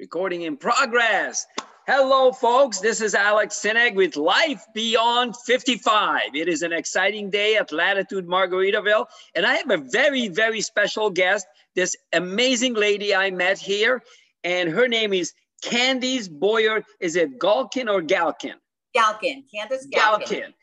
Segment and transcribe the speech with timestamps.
[0.00, 1.46] Recording in progress.
[1.86, 2.80] Hello, folks.
[2.80, 6.34] This is Alex Sineg with Life Beyond 55.
[6.34, 11.10] It is an exciting day at Latitude Margaritaville, and I have a very, very special
[11.10, 11.46] guest,
[11.76, 14.02] this amazing lady I met here,
[14.42, 15.32] and her name is
[15.64, 16.82] Candice Boyer.
[17.00, 18.54] Is it Galkin or Galkin?
[18.96, 20.26] Galkin, Candice Galkin.
[20.26, 20.54] Galkin.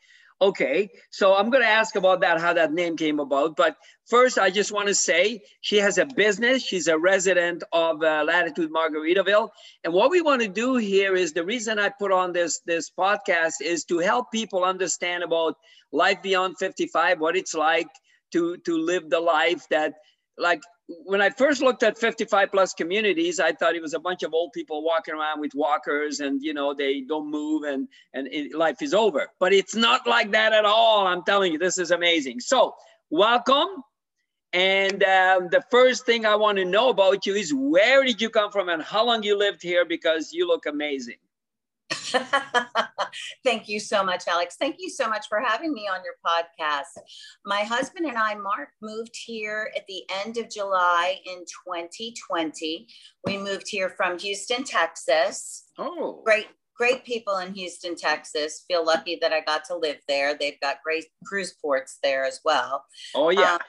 [0.42, 3.54] Okay, so I'm going to ask about that, how that name came about.
[3.54, 6.64] But first, I just want to say she has a business.
[6.64, 9.50] She's a resident of uh, Latitude Margaritaville.
[9.84, 12.90] And what we want to do here is the reason I put on this, this
[12.90, 15.54] podcast is to help people understand about
[15.92, 17.86] life beyond 55, what it's like
[18.32, 19.94] to, to live the life that,
[20.38, 24.22] like, when I first looked at 55 plus communities, I thought it was a bunch
[24.22, 28.28] of old people walking around with walkers and, you know, they don't move and, and
[28.28, 29.28] it, life is over.
[29.38, 31.06] But it's not like that at all.
[31.06, 32.40] I'm telling you, this is amazing.
[32.40, 32.74] So,
[33.10, 33.68] welcome.
[34.52, 38.28] And um, the first thing I want to know about you is where did you
[38.28, 41.16] come from and how long you lived here because you look amazing.
[43.44, 44.56] Thank you so much, Alex.
[44.58, 47.02] Thank you so much for having me on your podcast.
[47.44, 52.86] My husband and I, Mark, moved here at the end of July in 2020.
[53.26, 55.64] We moved here from Houston, Texas.
[55.78, 56.48] Oh, great.
[56.76, 58.64] Great people in Houston, Texas.
[58.66, 60.34] Feel lucky that I got to live there.
[60.34, 62.84] They've got great cruise ports there as well.
[63.14, 63.54] Oh yeah.
[63.54, 63.60] Um,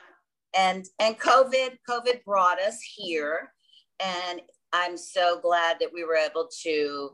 [0.55, 3.51] and and COVID, COVID brought us here,
[3.99, 7.11] and I'm so glad that we were able to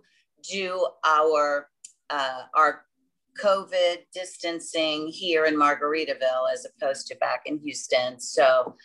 [0.47, 1.69] do our
[2.09, 2.85] uh, our
[3.41, 8.19] COVID distancing here in Margaritaville as opposed to back in Houston.
[8.19, 8.75] So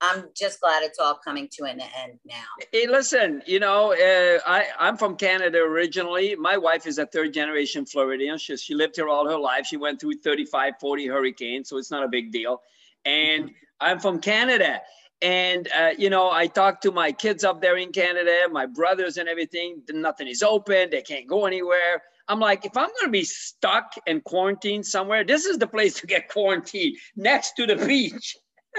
[0.00, 2.44] I'm just glad it's all coming to an end now.
[2.72, 6.36] Hey, listen, you know, uh, I, I'm from Canada originally.
[6.36, 8.38] My wife is a third generation Floridian.
[8.38, 9.66] She, she lived here all her life.
[9.66, 12.62] She went through 35, 40 hurricanes, so it's not a big deal.
[13.04, 14.80] And I'm from Canada.
[15.22, 19.16] And, uh, you know, I talked to my kids up there in Canada, my brothers
[19.16, 19.82] and everything.
[19.90, 20.90] Nothing is open.
[20.90, 22.02] They can't go anywhere.
[22.28, 25.94] I'm like, if I'm going to be stuck and quarantined somewhere, this is the place
[26.00, 28.36] to get quarantined next to the beach.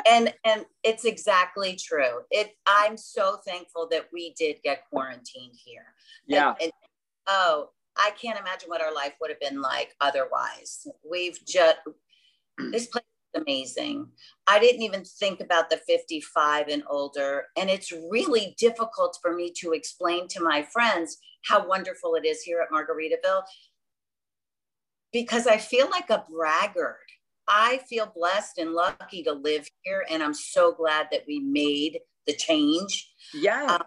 [0.08, 2.20] and and it's exactly true.
[2.30, 5.94] It I'm so thankful that we did get quarantined here.
[6.28, 6.52] Yeah.
[6.52, 6.72] And, and,
[7.26, 10.88] oh, I can't imagine what our life would have been like otherwise.
[11.10, 11.78] We've just
[12.72, 13.04] this place
[13.38, 14.08] amazing.
[14.48, 17.46] I didn't even think about the 55 and older.
[17.58, 22.42] And it's really difficult for me to explain to my friends how wonderful it is
[22.42, 23.44] here at Margaritaville
[25.14, 26.98] because I feel like a braggart.
[27.48, 30.06] I feel blessed and lucky to live here.
[30.10, 33.10] And I'm so glad that we made the change.
[33.34, 33.66] Yeah.
[33.70, 33.84] Uh,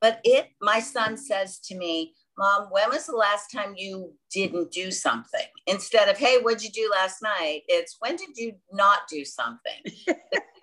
[0.00, 4.70] but it, my son says to me, Mom, when was the last time you didn't
[4.70, 5.46] do something?
[5.66, 7.62] Instead of, hey, what'd you do last night?
[7.66, 9.82] It's when did you not do something?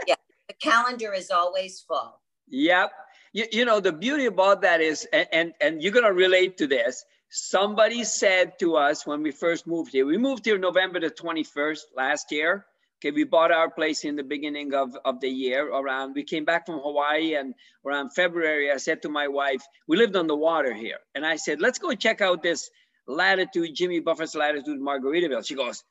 [0.08, 0.16] yeah,
[0.48, 2.22] the calendar is always full.
[2.48, 2.92] Yep.
[3.34, 6.58] You, you know, the beauty about that is, and, and, and you're going to relate
[6.60, 7.04] to this.
[7.30, 11.80] Somebody said to us when we first moved here, we moved here November the 21st
[11.98, 12.66] last year.
[13.06, 16.44] Okay, we bought our place in the beginning of, of the year around, we came
[16.44, 17.54] back from Hawaii and
[17.86, 20.98] around February, I said to my wife, we lived on the water here.
[21.14, 22.68] And I said, let's go check out this
[23.08, 25.46] latitude, Jimmy Buffett's latitude Margaritaville.
[25.46, 25.84] She goes,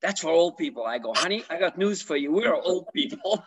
[0.00, 0.86] that's for old people.
[0.86, 2.32] I go, honey, I got news for you.
[2.32, 3.44] We're old people.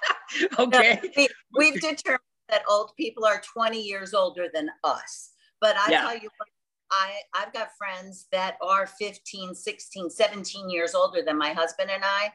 [0.58, 1.00] okay.
[1.18, 5.32] No, we, have determined that old people are 20 years older than us.
[5.60, 6.00] But I yeah.
[6.00, 6.48] tell you what,
[6.90, 12.02] I, I've got friends that are 15, 16, 17 years older than my husband and
[12.04, 12.32] I,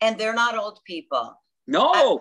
[0.00, 1.34] and they're not old people.
[1.66, 1.92] No.
[1.92, 2.18] I,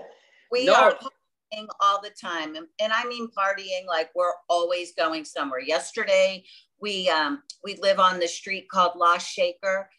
[0.51, 0.75] we no.
[0.75, 2.55] are partying all the time.
[2.55, 5.61] And, and, I mean partying like we're always going somewhere.
[5.61, 6.43] Yesterday,
[6.81, 9.89] we um, we live on the street called Lost Shaker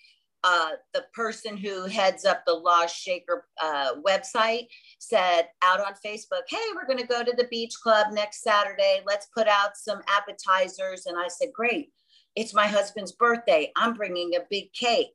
[0.43, 4.69] uh, the person who heads up the Lost Shaker uh, website
[4.99, 9.01] said out on Facebook, Hey, we're going to go to the beach club next Saturday.
[9.07, 11.07] Let's put out some appetizers.
[11.07, 11.93] And I said, Great.
[12.37, 13.73] It's my husband's birthday.
[13.77, 15.13] I'm bringing a big cake.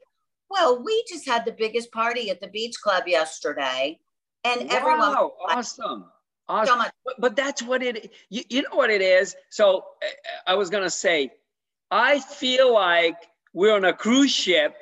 [0.49, 3.99] Well, we just had the biggest party at the beach club yesterday.
[4.43, 5.15] And wow, everyone.
[5.49, 6.05] Awesome.
[6.47, 6.81] Awesome.
[6.81, 6.89] So.
[7.03, 9.35] But, but that's what it, you, you know what it is?
[9.49, 9.85] So
[10.45, 11.31] I was going to say,
[11.89, 13.15] I feel like
[13.53, 14.75] we're on a cruise ship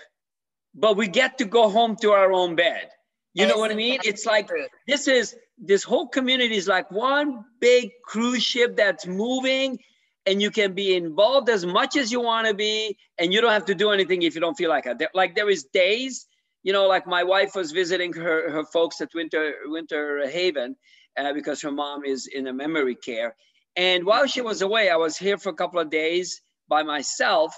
[0.75, 2.89] but we get to go home to our own bed.
[3.33, 3.99] You know what I mean?
[4.03, 4.49] It's like
[4.87, 9.79] this is this whole community is like one big cruise ship that's moving
[10.25, 13.51] and you can be involved as much as you want to be and you don't
[13.51, 15.01] have to do anything if you don't feel like it.
[15.13, 16.27] Like there is days,
[16.61, 20.75] you know, like my wife was visiting her, her folks at Winter Winter Haven
[21.17, 23.35] uh, because her mom is in a memory care.
[23.75, 27.55] And while she was away, I was here for a couple of days by myself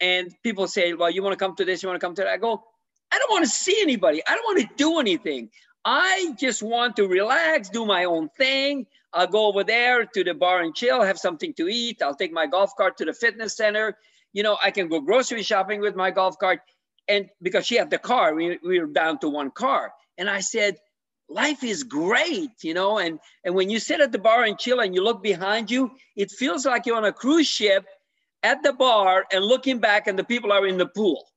[0.00, 2.22] and people say, well, you want to come to this, you want to come to
[2.22, 2.30] that.
[2.30, 2.62] I go,
[3.10, 4.22] I don't want to see anybody.
[4.26, 5.50] I don't want to do anything.
[5.84, 8.86] I just want to relax, do my own thing.
[9.12, 12.02] I'll go over there to the bar and chill, have something to eat.
[12.02, 13.96] I'll take my golf cart to the fitness center.
[14.32, 16.60] You know, I can go grocery shopping with my golf cart.
[17.08, 19.92] And because she had the car, we, we were down to one car.
[20.18, 20.76] And I said,
[21.30, 24.80] life is great, you know, and, and when you sit at the bar and chill
[24.80, 27.86] and you look behind you, it feels like you're on a cruise ship
[28.42, 31.28] at the bar and looking back and the people are in the pool.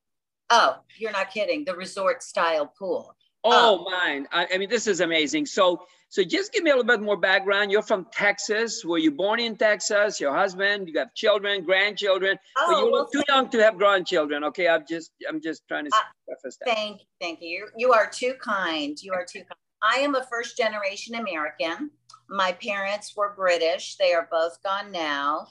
[0.49, 1.63] Oh, you're not kidding.
[1.65, 3.15] The resort style pool.
[3.43, 3.89] Oh, oh.
[3.89, 4.27] mine.
[4.31, 5.45] I, I, mean, this is amazing.
[5.45, 7.71] So, so just give me a little bit more background.
[7.71, 8.83] You're from Texas.
[8.83, 10.19] Were you born in Texas?
[10.19, 12.37] Your husband, you have children, grandchildren.
[12.57, 14.43] Oh, but you well, too young to have grandchildren.
[14.43, 16.75] Okay, I'm just, I'm just trying to uh, preface that.
[16.75, 17.47] Thank, you, thank you.
[17.47, 19.01] You, you are too kind.
[19.01, 19.55] You are too kind.
[19.81, 21.89] I am a first generation American.
[22.29, 23.95] My parents were British.
[23.95, 25.47] They are both gone now.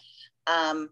[0.47, 0.91] Um,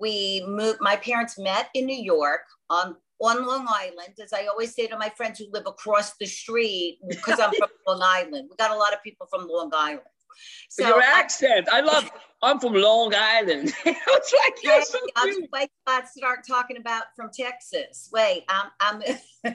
[0.00, 4.74] we moved, my parents met in New York on, on Long Island, as I always
[4.74, 8.48] say to my friends who live across the street, because I'm from Long Island.
[8.50, 10.00] We got a lot of people from Long Island.
[10.68, 12.10] So your accent, I, I love.
[12.42, 13.72] I'm from Long Island.
[13.86, 18.10] it's like you're so I'm wait, I start talking about from Texas.
[18.12, 18.70] Wait, I'm.
[18.80, 19.02] I'm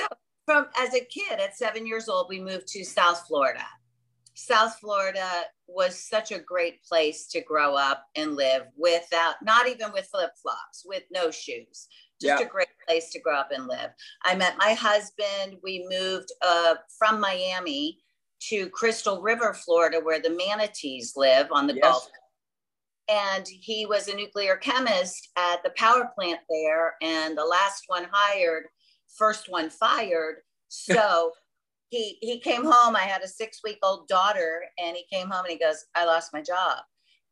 [0.00, 0.06] so
[0.46, 3.64] from as a kid at seven years old, we moved to South Florida.
[4.34, 5.28] South Florida
[5.66, 10.32] was such a great place to grow up and live without, not even with flip
[10.40, 11.88] flops, with no shoes.
[12.20, 12.46] Just yeah.
[12.46, 13.90] a great place to grow up and live.
[14.24, 15.56] I met my husband.
[15.62, 17.98] We moved uh, from Miami
[18.48, 21.82] to Crystal River, Florida, where the manatees live on the yes.
[21.82, 22.08] Gulf.
[23.08, 28.06] And he was a nuclear chemist at the power plant there, and the last one
[28.10, 28.64] hired,
[29.16, 30.36] first one fired.
[30.72, 31.32] So
[31.90, 32.96] he he came home.
[32.96, 36.06] I had a six week old daughter, and he came home and he goes, "I
[36.06, 36.78] lost my job."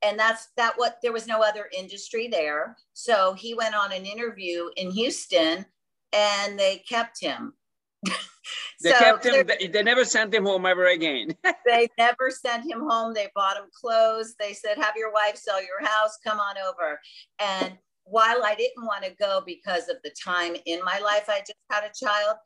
[0.02, 0.74] And that's that.
[0.76, 5.64] What there was no other industry there, so he went on an interview in Houston,
[6.12, 7.54] and they kept him.
[8.82, 9.46] they so kept him.
[9.46, 11.36] They never sent him home ever again.
[11.66, 13.14] they never sent him home.
[13.14, 14.34] They bought him clothes.
[14.40, 16.18] They said, "Have your wife sell your house.
[16.26, 17.00] Come on over."
[17.38, 21.40] And while I didn't want to go because of the time in my life, I
[21.40, 22.36] just had a child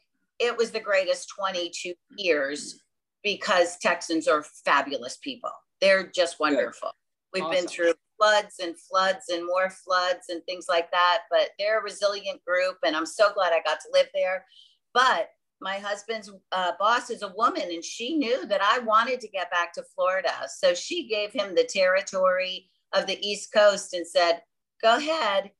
[0.42, 2.82] it was the greatest 22 years
[3.22, 5.50] because Texans are fabulous people.
[5.80, 6.90] They're just wonderful.
[7.32, 7.40] Good.
[7.40, 7.60] We've awesome.
[7.60, 11.82] been through floods and floods and more floods and things like that, but they're a
[11.82, 14.44] resilient group, and I'm so glad I got to live there.
[14.92, 15.30] But
[15.60, 19.50] my husband's uh, boss is a woman, and she knew that I wanted to get
[19.50, 20.32] back to Florida.
[20.48, 24.42] So she gave him the territory of the East Coast and said,
[24.82, 25.52] Go ahead,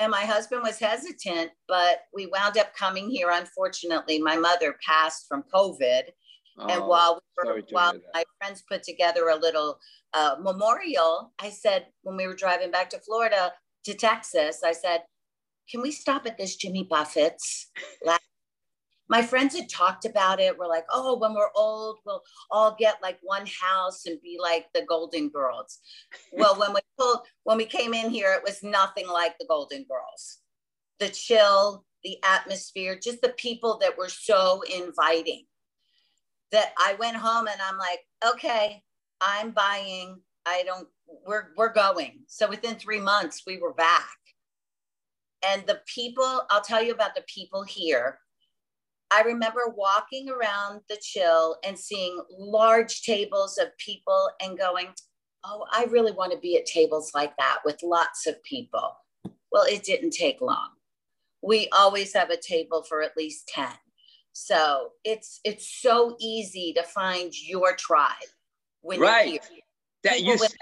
[0.00, 3.30] and my husband was hesitant, but we wound up coming here.
[3.32, 6.02] Unfortunately, my mother passed from COVID.
[6.60, 9.78] Oh, and while we were, while my friends put together a little
[10.14, 13.52] uh, memorial, I said when we were driving back to Florida
[13.84, 15.02] to Texas, I said,
[15.70, 17.70] "Can we stop at this Jimmy Buffett's
[19.08, 20.56] my friends had talked about it.
[20.56, 24.66] We're like, oh, when we're old, we'll all get like one house and be like
[24.74, 25.78] the Golden Girls.
[26.32, 29.84] well, when we pulled, when we came in here, it was nothing like the Golden
[29.84, 30.38] Girls.
[31.00, 35.44] The chill, the atmosphere, just the people that were so inviting.
[36.50, 38.00] That I went home and I'm like,
[38.34, 38.82] okay,
[39.20, 40.18] I'm buying.
[40.46, 40.88] I don't.
[41.26, 42.20] We're we're going.
[42.26, 44.16] So within three months, we were back.
[45.46, 48.18] And the people, I'll tell you about the people here
[49.10, 54.88] I remember walking around the chill and seeing large tables of people and going,
[55.44, 58.96] Oh, I really want to be at tables like that with lots of people.
[59.52, 60.70] Well, it didn't take long.
[61.42, 63.68] We always have a table for at least 10.
[64.32, 68.12] So it's it's so easy to find your tribe
[68.82, 69.40] when right.
[70.04, 70.52] That you said,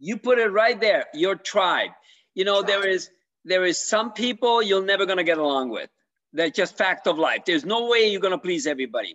[0.00, 1.90] you put it right there, your tribe.
[2.34, 2.66] You know, tribe.
[2.66, 3.10] there is
[3.44, 5.88] there is some people you're never gonna get along with.
[6.34, 7.44] That's just fact of life.
[7.46, 9.14] There's no way you're gonna please everybody.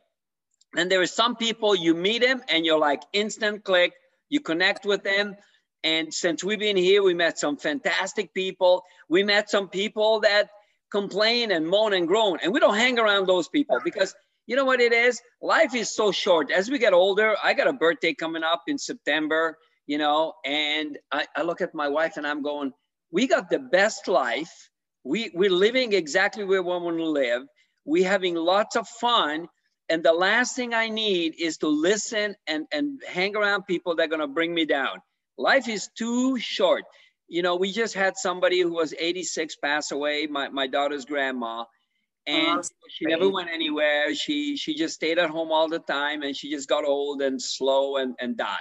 [0.76, 3.94] And there are some people you meet them and you're like instant click,
[4.30, 5.36] you connect with them.
[5.84, 8.84] And since we've been here, we met some fantastic people.
[9.10, 10.50] We met some people that
[10.92, 14.16] complain and moan and groan, and we don't hang around those people because
[14.48, 15.22] you know what it is?
[15.42, 16.50] Life is so short.
[16.52, 20.98] As we get older, I got a birthday coming up in September, you know, and
[21.12, 22.74] I, I look at my wife and I'm going,
[23.12, 24.69] we got the best life
[25.04, 27.44] we, we're living exactly where we want to live.
[27.86, 29.48] We're having lots of fun.
[29.90, 34.04] And the last thing I need is to listen and, and hang around people that
[34.04, 35.00] are going to bring me down.
[35.38, 36.84] Life is too short.
[37.28, 41.64] You know, we just had somebody who was 86 pass away, my, my daughter's grandma.
[42.28, 44.14] And she never went anywhere.
[44.14, 47.42] She she just stayed at home all the time and she just got old and
[47.42, 48.58] slow and, and died.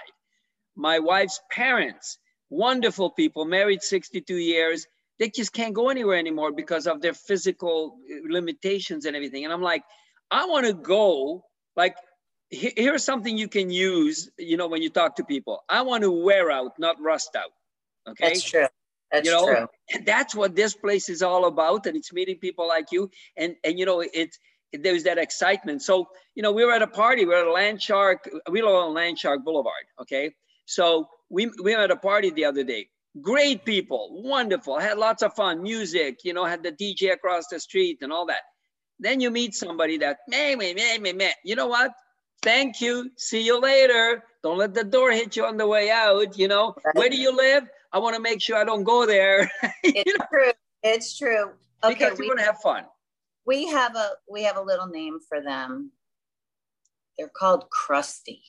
[0.75, 2.18] My wife's parents,
[2.49, 4.87] wonderful people, married 62 years
[5.19, 9.45] they just can't go anywhere anymore because of their physical uh, limitations and everything.
[9.45, 9.83] And I'm like,
[10.31, 11.45] I want to go.
[11.77, 11.97] Like
[12.51, 15.63] here's something you can use, you know, when you talk to people.
[15.69, 17.53] I want to wear out, not rust out.
[18.09, 18.29] Okay.
[18.29, 18.67] That's true.
[19.13, 19.67] That's you know, true.
[19.95, 21.87] And that's what this place is all about.
[21.87, 23.11] And it's meeting people like you.
[23.37, 24.39] And and you know, it's
[24.73, 25.83] there's that excitement.
[25.83, 28.61] So, you know, we were at a party, We are at a Land Shark, we
[28.61, 29.85] live on Land Shark Boulevard.
[30.01, 30.35] Okay.
[30.67, 32.89] So we we were at a party the other day.
[33.23, 37.59] Great people, wonderful, had lots of fun, music, you know, had the DJ across the
[37.59, 38.43] street and all that.
[38.99, 41.33] Then you meet somebody that, meh, meh, meh, meh, meh.
[41.45, 41.93] You know what?
[42.43, 43.11] Thank you.
[43.17, 44.23] See you later.
[44.43, 46.39] Don't let the door hit you on the way out.
[46.39, 47.69] You know, where do you live?
[47.93, 49.51] I want to make sure I don't go there.
[49.83, 50.25] it's know?
[50.31, 50.53] true.
[50.83, 51.51] It's true.
[51.83, 52.85] Okay, because we want to have fun.
[53.47, 55.93] We have a we have a little name for them.
[57.17, 58.43] They're called crusty.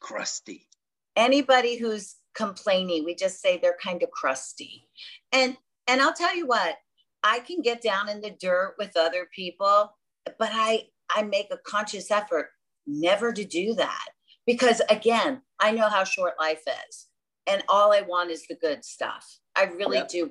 [0.00, 0.68] Crusty.
[1.16, 4.88] Anybody who's complaining, we just say they're kind of crusty.
[5.32, 6.76] And and I'll tell you what,
[7.22, 9.92] I can get down in the dirt with other people,
[10.38, 12.50] but I I make a conscious effort
[12.86, 14.06] never to do that
[14.46, 17.08] because again, I know how short life is
[17.46, 19.38] and all I want is the good stuff.
[19.56, 20.06] I really yeah.
[20.08, 20.30] do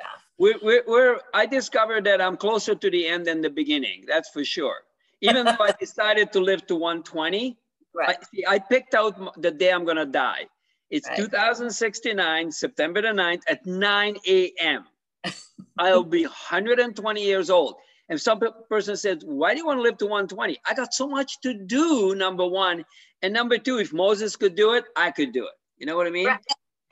[0.00, 0.24] stuff.
[0.38, 4.04] We're, we're, we're, I discovered that I'm closer to the end than the beginning.
[4.06, 4.82] That's for sure.
[5.20, 7.56] Even though I decided to live to 120,
[7.94, 8.08] right.
[8.08, 10.46] I, see, I picked out the day I'm going to die.
[10.90, 11.18] It's right.
[11.18, 14.84] 2069, September the 9th at 9 a.m.
[15.78, 17.76] I'll be 120 years old.
[18.08, 20.58] And some person says, why do you want to live to 120?
[20.64, 22.84] I got so much to do, number one.
[23.22, 25.54] And number two, if Moses could do it, I could do it.
[25.76, 26.26] You know what I mean?
[26.26, 26.40] Right.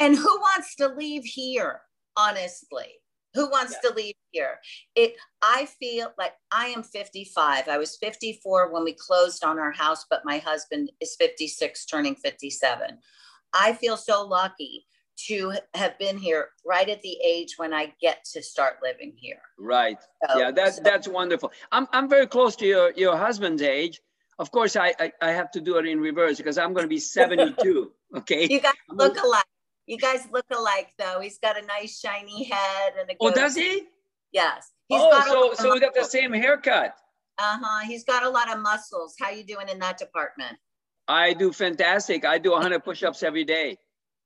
[0.00, 1.80] And who wants to leave here,
[2.16, 3.00] honestly?
[3.34, 3.90] Who wants yeah.
[3.90, 4.58] to leave here?
[4.94, 7.68] It I feel like I am 55.
[7.68, 12.14] I was 54 when we closed on our house, but my husband is 56 turning
[12.14, 12.98] 57.
[13.54, 14.86] I feel so lucky
[15.26, 19.40] to have been here right at the age when I get to start living here.
[19.58, 19.98] Right.
[20.28, 20.82] So, yeah, that's so.
[20.82, 21.52] that's wonderful.
[21.72, 24.00] I'm I'm very close to your your husband's age.
[24.38, 26.88] Of course, I, I, I have to do it in reverse because I'm going to
[26.88, 27.92] be 72.
[28.16, 28.48] Okay.
[28.50, 29.44] You guys look alike.
[29.86, 31.20] You guys look alike, though.
[31.20, 33.14] He's got a nice shiny head and a.
[33.20, 33.84] Oh, does he?
[34.32, 34.72] Yes.
[34.88, 36.96] He's oh, so so we got the same haircut.
[37.38, 37.86] Uh huh.
[37.86, 39.14] He's got a lot of muscles.
[39.20, 40.56] How you doing in that department?
[41.06, 42.24] I do fantastic.
[42.24, 43.78] I do 100 push-ups every day.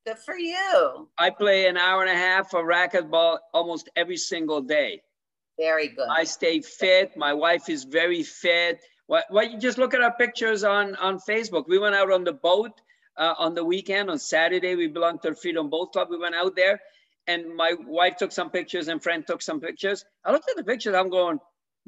[0.06, 1.08] Good for you.
[1.18, 5.02] I play an hour and a half of racquetball almost every single day.
[5.58, 6.08] Very good.
[6.08, 7.16] I stay fit.
[7.16, 8.80] My wife is very fit.
[9.06, 11.64] What, what you just look at our pictures on, on Facebook.
[11.68, 12.80] We went out on the boat
[13.16, 14.08] uh, on the weekend.
[14.08, 16.08] On Saturday, we belong to Freedom Boat Club.
[16.10, 16.80] We went out there
[17.26, 20.04] and my wife took some pictures and friend took some pictures.
[20.24, 20.94] I looked at the pictures.
[20.94, 21.38] I'm going,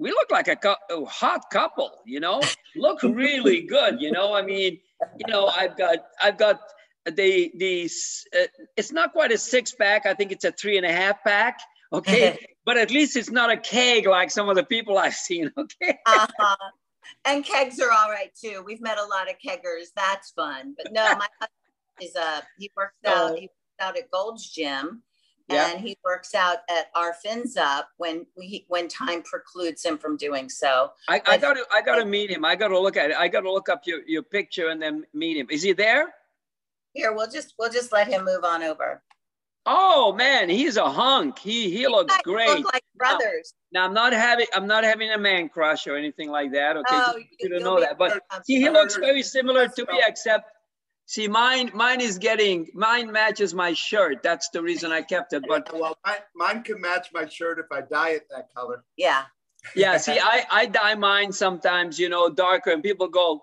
[0.01, 2.41] we look like a, a hot couple, you know,
[2.75, 4.01] look really good.
[4.01, 4.81] You know, I mean,
[5.19, 6.59] you know, I've got, I've got
[7.05, 7.91] the the
[8.37, 10.07] uh, it's not quite a six pack.
[10.07, 11.61] I think it's a three and a half pack.
[11.93, 15.53] Okay, but at least it's not a keg like some of the people I've seen.
[15.59, 15.99] Okay.
[16.07, 16.57] uh-huh.
[17.25, 18.63] And kegs are all right too.
[18.65, 19.89] We've met a lot of keggers.
[19.95, 20.75] That's fun.
[20.77, 23.35] But no, my husband is a, he works out.
[23.37, 25.03] He works out at Gold's Gym.
[25.57, 30.17] And he works out at our fins up when we when time precludes him from
[30.17, 30.93] doing so.
[31.09, 32.45] I, I got to I got to meet him.
[32.45, 33.17] I got to look at it.
[33.17, 35.47] I got to look up your, your picture and then meet him.
[35.51, 36.15] Is he there?
[36.95, 39.03] Here, we'll just we'll just let him move on over.
[39.67, 41.39] Oh man, he's a hunk.
[41.39, 42.49] He he looks great.
[42.49, 43.55] Look like brothers.
[43.73, 46.77] Now, now, I'm not having I'm not having a man crush or anything like that.
[46.77, 47.99] Okay, oh, you, don't know that.
[47.99, 50.51] But see, he looks very similar to me, except
[51.11, 54.23] see, mine mine is getting mine matches my shirt.
[54.23, 55.45] That's the reason I kept it.
[55.47, 58.85] But well, mine, mine can match my shirt if I dye it that color.
[58.97, 59.25] Yeah.
[59.75, 59.97] yeah.
[59.97, 63.43] See, I I dye mine sometimes, you know, darker, and people go,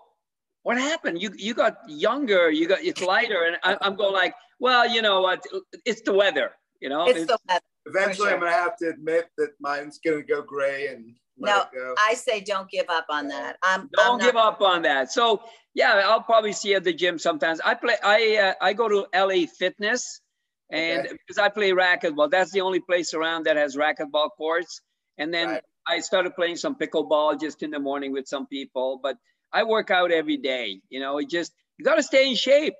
[0.62, 1.20] what happened?
[1.20, 5.02] You you got younger, you got it's lighter, and I, am going like, well, you
[5.02, 5.44] know what?
[5.84, 7.06] It's the weather, you know.
[7.06, 7.60] It's, it's the weather.
[7.86, 8.34] Eventually, sure.
[8.34, 11.14] I'm gonna have to admit that mine's gonna go gray and.
[11.38, 11.64] No,
[11.98, 13.56] I say don't give up on that.
[13.62, 15.12] I'm, don't I'm give up on that.
[15.12, 15.42] So
[15.74, 17.60] yeah, I'll probably see you at the gym sometimes.
[17.64, 17.94] I play.
[18.02, 20.20] I uh, I go to LA Fitness,
[20.70, 21.12] and okay.
[21.12, 24.80] because I play racquetball, that's the only place around that has racquetball courts.
[25.16, 25.62] And then right.
[25.86, 29.16] I started playing some pickleball just in the morning with some people, but
[29.52, 30.80] I work out every day.
[30.90, 32.74] You know, it just you got to stay in shape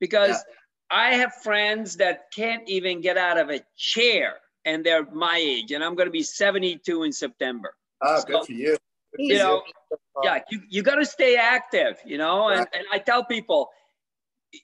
[0.00, 0.54] because yeah.
[0.90, 4.34] I have friends that can't even get out of a chair
[4.64, 7.74] and they're my age, and I'm going to be 72 in September.
[8.02, 8.76] Oh, so, good for you.
[9.16, 9.96] Good you know, you.
[10.22, 13.70] yeah, you, you got to stay active, you know, and, and I tell people,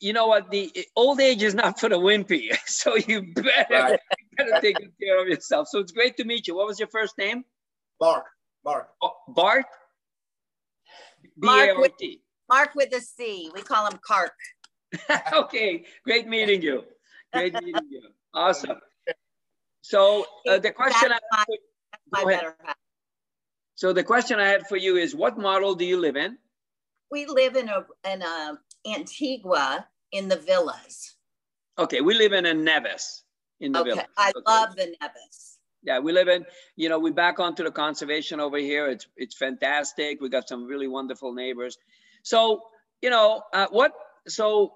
[0.01, 2.49] you know what, the old age is not for the wimpy.
[2.67, 4.01] So you better, right.
[4.19, 5.69] you better take care of yourself.
[5.69, 6.57] So it's great to meet you.
[6.57, 7.45] What was your first name?
[8.01, 8.25] Mark.
[8.65, 8.89] Mark.
[9.03, 9.67] Oh, Bart?
[11.37, 11.93] Mark with,
[12.49, 13.51] Mark with a C.
[13.55, 14.31] We call him Kark.
[15.33, 16.85] okay, great meeting you.
[17.33, 18.03] Great meeting you.
[18.35, 18.81] Awesome.
[19.83, 21.45] So uh, the question I
[22.11, 22.53] my, my
[23.75, 26.39] so the question I had for you is, what model do you live in?
[27.11, 31.15] we live in a in a Antigua in the villas.
[31.79, 33.23] Okay, we live in a Nevis
[33.61, 34.07] in the Okay, village.
[34.17, 34.43] I Okay.
[34.47, 35.59] love the Nevis.
[35.83, 36.45] Yeah, we live in,
[36.77, 38.87] you know, we back onto the conservation over here.
[38.89, 40.21] It's it's fantastic.
[40.21, 41.79] We got some really wonderful neighbors.
[42.23, 42.63] So,
[43.03, 43.93] you know, uh, what?
[44.27, 44.73] So,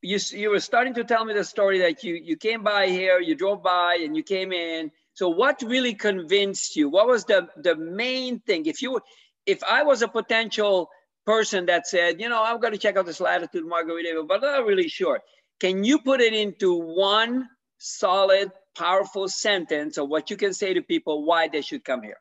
[0.00, 3.20] you you were starting to tell me the story that you you came by here,
[3.20, 4.90] you drove by, and you came in.
[5.14, 6.88] So, what really convinced you?
[6.88, 8.66] What was the the main thing?
[8.66, 9.00] If you,
[9.46, 10.90] if I was a potential
[11.24, 14.60] person that said, you know, I'm going to check out this latitude Margaritaville, but I'm
[14.60, 15.20] not really sure.
[15.60, 20.82] Can you put it into one solid, powerful sentence of what you can say to
[20.82, 22.18] people why they should come here?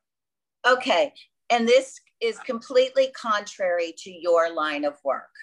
[0.66, 1.14] Okay,
[1.50, 5.34] and this is completely contrary to your line of work.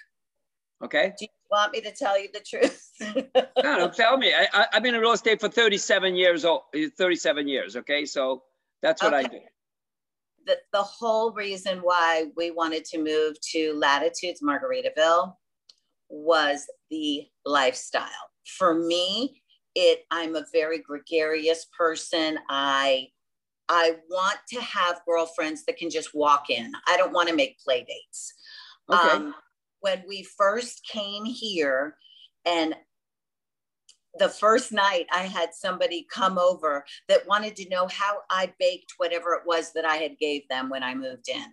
[0.83, 1.13] Okay.
[1.17, 2.87] Do you want me to tell you the truth?
[3.63, 4.33] No, no, tell me.
[4.33, 6.61] I, I, I've been in real estate for 37 years old,
[6.97, 7.75] 37 years.
[7.75, 8.05] Okay.
[8.05, 8.43] So
[8.81, 9.39] that's what I do.
[10.45, 15.35] the, the whole reason why we wanted to move to Latitudes Margaritaville
[16.09, 18.07] was the lifestyle.
[18.57, 19.41] For me,
[19.75, 22.39] it I'm a very gregarious person.
[22.49, 23.07] I
[23.69, 26.71] I want to have girlfriends that can just walk in.
[26.87, 28.33] I don't want to make play dates.
[28.91, 29.15] Okay.
[29.15, 29.35] Um,
[29.81, 31.95] when we first came here
[32.45, 32.75] and
[34.19, 38.93] the first night I had somebody come over that wanted to know how I baked
[38.97, 41.45] whatever it was that I had gave them when I moved in.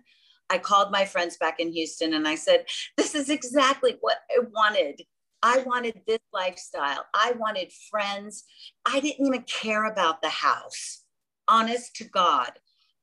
[0.49, 2.65] I called my friends back in Houston and I said,
[2.97, 5.01] this is exactly what I wanted.
[5.41, 7.05] I wanted this lifestyle.
[7.13, 8.43] I wanted friends.
[8.85, 11.03] I didn't even care about the house.
[11.47, 12.51] Honest to God,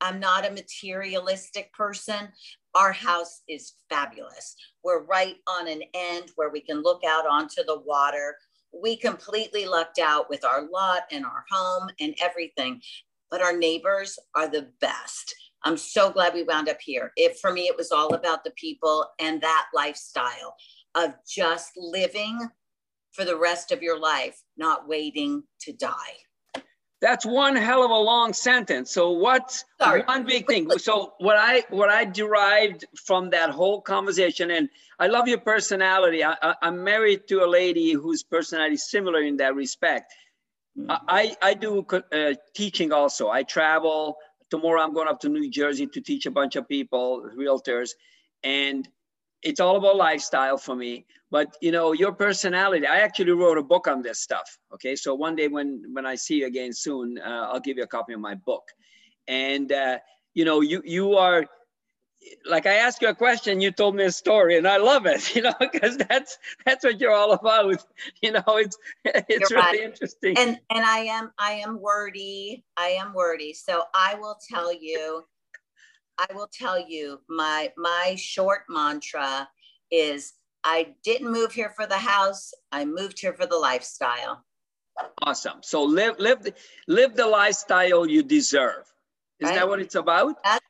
[0.01, 2.29] I'm not a materialistic person.
[2.77, 4.55] Our house is fabulous.
[4.85, 8.37] We're right on an end where we can look out onto the water.
[8.71, 12.83] We completely lucked out with our lot and our home and everything,
[13.31, 15.35] but our neighbors are the best.
[15.65, 17.13] I'm so glad we wound up here.
[17.17, 20.55] If for me, it was all about the people and that lifestyle
[20.95, 22.47] of just living
[23.13, 26.26] for the rest of your life, not waiting to die.
[27.01, 28.91] That's one hell of a long sentence.
[28.91, 30.03] So what's Sorry.
[30.03, 30.71] one big thing?
[30.79, 36.25] So what I what I derived from that whole conversation, and I love your personality.
[36.25, 40.15] I, I, I'm married to a lady whose personality is similar in that respect.
[40.89, 43.29] I, I I do uh, teaching also.
[43.29, 44.17] I travel.
[44.51, 47.91] Tomorrow I'm going up to New Jersey to teach a bunch of people, realtors,
[48.43, 48.89] and
[49.43, 51.07] it's all about lifestyle for me.
[51.31, 52.87] But you know, your personality.
[52.87, 54.59] I actually wrote a book on this stuff.
[54.75, 57.83] Okay, so one day when when I see you again soon, uh, I'll give you
[57.83, 58.63] a copy of my book.
[59.27, 59.99] And uh,
[60.35, 61.47] you know, you you are
[62.45, 65.23] like I asked you a question, you told me a story, and I love it.
[65.37, 67.85] You know, because that's that's what you're all about.
[68.23, 69.81] You know, it's it's You're really right.
[69.81, 70.37] interesting.
[70.39, 72.65] and and I am I am wordy.
[72.77, 73.53] I am wordy.
[73.53, 75.25] So I will tell you,
[76.19, 79.49] I will tell you my my short mantra
[79.91, 80.35] is
[80.69, 82.53] I didn't move here for the house.
[82.73, 84.45] I moved here for the lifestyle.
[85.23, 85.59] Awesome.
[85.63, 86.55] So live live the,
[86.89, 88.85] live the lifestyle you deserve.
[89.39, 90.43] Isn't that what it's about?
[90.43, 90.61] That's-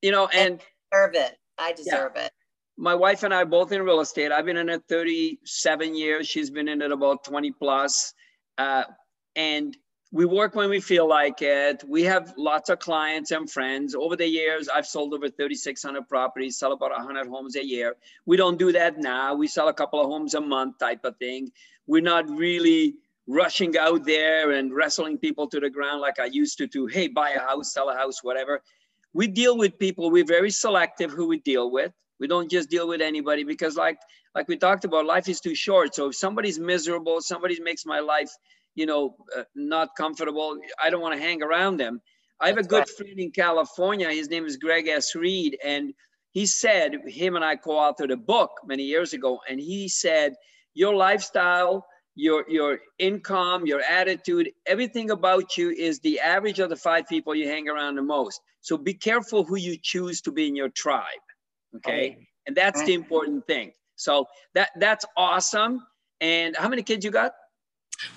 [0.00, 0.60] You know, and
[0.90, 1.36] Deserve it.
[1.58, 2.30] I deserve it.
[2.78, 4.32] my wife and I are both in real estate.
[4.32, 6.26] I've been in it 37 years.
[6.26, 8.14] She's been in it about 20 plus.
[8.56, 8.84] Uh,
[9.36, 9.76] and
[10.10, 11.84] we work when we feel like it.
[11.86, 13.94] We have lots of clients and friends.
[13.94, 17.94] Over the years, I've sold over 3,600 properties, sell about 100 homes a year.
[18.24, 19.34] We don't do that now.
[19.34, 21.50] We sell a couple of homes a month type of thing.
[21.86, 22.94] We're not really
[23.26, 26.86] rushing out there and wrestling people to the ground like I used to do.
[26.86, 28.62] Hey, buy a house, sell a house, whatever.
[29.12, 30.10] We deal with people.
[30.10, 31.92] We're very selective who we deal with.
[32.18, 33.98] We don't just deal with anybody because, like,
[34.34, 35.94] like we talked about, life is too short.
[35.94, 38.30] So if somebody's miserable, somebody makes my life,
[38.78, 40.56] you know, uh, not comfortable.
[40.82, 42.00] I don't want to hang around them.
[42.40, 42.96] I have That's a good right.
[42.96, 44.08] friend in California.
[44.10, 45.14] His name is Greg S.
[45.14, 45.92] Reid, and
[46.30, 50.34] he said him and I co-authored a book many years ago, and he said
[50.74, 56.76] your lifestyle, your your income, your attitude, everything about you is the average of the
[56.76, 58.40] five people you hang around the most.
[58.60, 61.26] So be careful who you choose to be in your tribe.
[61.76, 62.16] Okay.
[62.46, 63.72] And that's the important thing.
[63.96, 65.74] So that that's awesome.
[66.20, 67.32] And how many kids you got?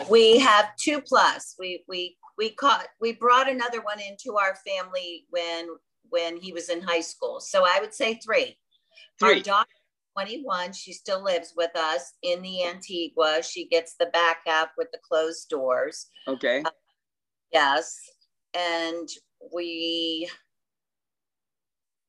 [0.09, 1.55] We have two plus.
[1.59, 5.67] We we we caught we brought another one into our family when
[6.09, 7.39] when he was in high school.
[7.39, 8.57] So I would say three.
[9.21, 9.41] Our Three.
[9.41, 9.69] daughter,
[10.17, 13.41] 21, she still lives with us in the Antigua.
[13.43, 16.07] She gets the backup with the closed doors.
[16.27, 16.61] Okay.
[16.65, 16.71] Uh,
[17.51, 17.97] yes.
[18.53, 19.07] And
[19.53, 20.29] we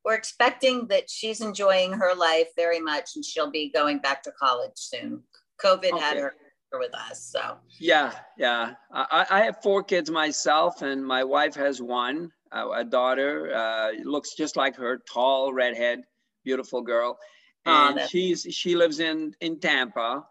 [0.05, 4.33] we're expecting that she's enjoying her life very much and she'll be going back to
[4.33, 5.23] college soon.
[5.65, 6.35] COVID had her
[6.79, 7.23] with us.
[7.23, 8.75] So Yeah, yeah.
[8.93, 13.55] I, I have four kids myself, and my wife has one, a daughter.
[13.55, 16.01] Uh, looks just like her, tall, redhead,
[16.45, 17.19] beautiful girl.
[17.65, 20.25] And oh, she's she lives in in Tampa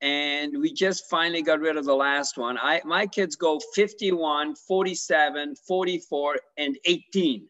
[0.00, 2.56] and we just finally got rid of the last one.
[2.58, 7.48] I my kids go 51, 47, 44 and 18.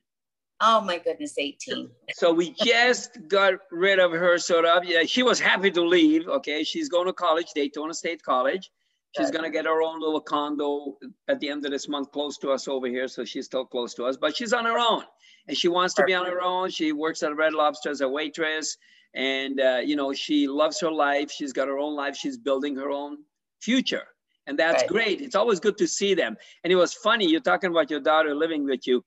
[0.60, 1.88] Oh my goodness, 18.
[2.14, 4.84] So we just got rid of her sort of.
[4.84, 6.26] Yeah, she was happy to leave.
[6.26, 6.64] Okay.
[6.64, 8.70] She's going to college, Daytona State College.
[9.16, 10.96] She's going to get her own little condo
[11.28, 13.08] at the end of this month, close to us over here.
[13.08, 15.04] So she's still close to us, but she's on her own
[15.48, 16.70] and she wants to be on her own.
[16.70, 18.76] She works at Red Lobster as a waitress
[19.14, 21.30] and, uh, you know, she loves her life.
[21.30, 22.16] She's got her own life.
[22.16, 23.18] She's building her own
[23.60, 24.04] future.
[24.46, 24.88] And that's right.
[24.88, 25.20] great.
[25.20, 26.36] It's always good to see them.
[26.62, 27.26] And it was funny.
[27.26, 29.04] You're talking about your daughter living with you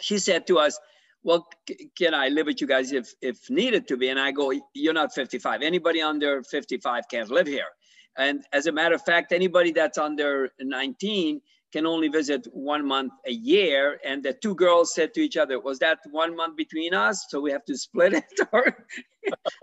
[0.00, 0.78] she said to us,
[1.22, 1.48] well,
[1.96, 4.10] can I live with you guys if, if needed to be?
[4.10, 5.62] And I go, you're not 55.
[5.62, 7.68] Anybody under 55 can't live here.
[8.16, 11.40] And as a matter of fact, anybody that's under 19
[11.72, 13.98] can only visit one month a year.
[14.04, 17.26] And the two girls said to each other, was that one month between us?
[17.28, 18.24] So we have to split it?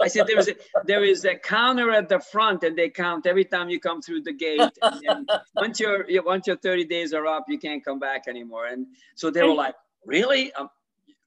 [0.02, 3.28] I said, there is, a, there is a counter at the front and they count
[3.28, 4.60] every time you come through the gate.
[4.82, 8.66] And, and once, your, once your 30 days are up, you can't come back anymore.
[8.66, 10.54] And so they were like, really?
[10.54, 10.70] Um,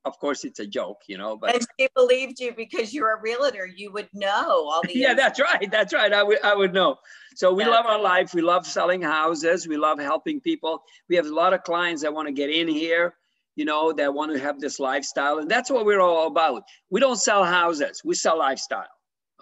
[0.04, 1.36] of course, it's a joke, you know.
[1.36, 3.66] But and she believed you because you're a realtor.
[3.66, 4.92] You would know all the.
[4.94, 5.70] yeah, that's right.
[5.70, 6.12] That's right.
[6.12, 6.44] I would.
[6.44, 6.96] I would know.
[7.36, 8.34] So we love our life.
[8.34, 9.66] We love selling houses.
[9.66, 10.82] We love helping people.
[11.08, 13.14] We have a lot of clients that want to get in here.
[13.56, 16.64] You know, that want to have this lifestyle, and that's what we're all about.
[16.90, 18.02] We don't sell houses.
[18.04, 18.88] We sell lifestyle.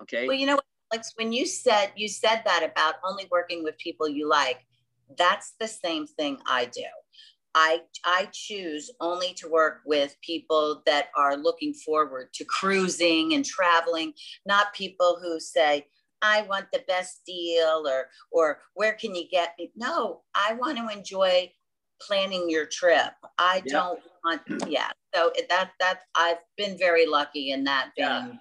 [0.03, 0.27] Okay.
[0.29, 0.59] Well, you know,
[0.92, 4.61] Alex, when you said you said that about only working with people you like,
[5.16, 6.85] that's the same thing I do.
[7.54, 13.44] I, I choose only to work with people that are looking forward to cruising and
[13.44, 14.14] traveling,
[14.46, 15.86] not people who say,
[16.22, 19.72] I want the best deal or, or where can you get me?
[19.76, 21.50] No, I want to enjoy
[22.00, 23.12] planning your trip.
[23.38, 24.90] I don't want, yeah.
[25.14, 28.08] So that, that I've been very lucky in that being.
[28.08, 28.32] Yeah.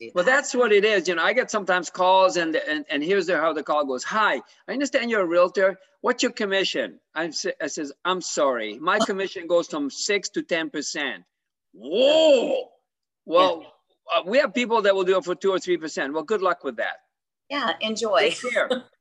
[0.00, 0.10] That.
[0.14, 1.08] Well, that's what it is.
[1.08, 4.04] You know, I get sometimes calls and, and, and here's the, how the call goes.
[4.04, 7.00] Hi, I understand you're a realtor what's your commission?
[7.16, 11.24] I, I says, I'm sorry, my commission goes from six to 10%.
[11.72, 12.68] Whoa.
[13.24, 13.62] Well,
[14.14, 14.20] yeah.
[14.20, 16.12] uh, we have people that will do it for two or 3%.
[16.12, 16.98] Well, good luck with that.
[17.50, 18.36] Yeah, enjoy.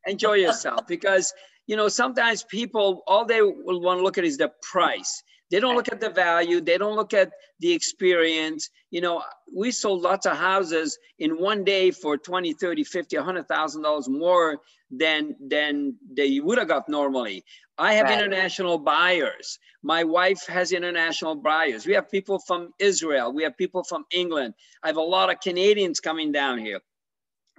[0.08, 1.32] Enjoy yourself because,
[1.68, 5.22] you know, sometimes people, all they will want to look at is the price.
[5.52, 6.60] They don't look at the value.
[6.60, 8.70] They don't look at the experience.
[8.90, 14.08] You know, we sold lots of houses in one day for 20, 30, 50, $100,000
[14.10, 17.44] more than, than they would have got normally.
[17.78, 18.18] I have right.
[18.18, 19.60] international buyers.
[19.84, 21.86] My wife has international buyers.
[21.86, 23.34] We have people from Israel.
[23.34, 24.54] We have people from England.
[24.82, 26.80] I have a lot of Canadians coming down here.